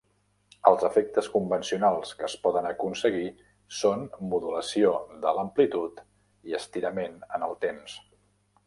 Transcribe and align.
Els 0.69 0.85
efectes 0.87 1.27
convencionals 1.33 2.13
que 2.21 2.25
es 2.29 2.35
poden 2.47 2.69
aconseguir 2.71 3.27
són 3.81 4.03
modulació 4.33 4.95
de 5.27 5.37
l'amplitud 5.41 6.03
i 6.53 6.61
estirament 6.63 7.25
en 7.39 7.49
el 7.51 7.57
temps. 7.71 8.01